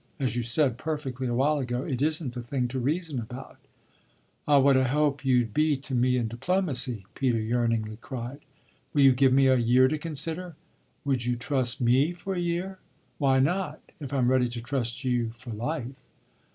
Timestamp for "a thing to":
2.35-2.79